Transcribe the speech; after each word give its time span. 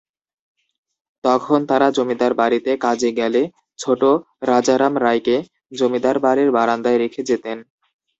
তখন 1.23 1.59
তারা 1.69 1.87
জমিদার 1.97 2.33
বাড়িতে 2.33 2.71
কাজে 2.85 3.09
গেলে 3.19 3.41
ছোট 3.79 4.01
রাজারাম 4.43 4.93
রায়কে 4.97 5.35
জমিদার 5.71 6.17
বাড়ির 6.25 6.49
বারান্দায় 6.57 6.99
রেখে 6.99 7.21
যেতেন। 7.29 7.57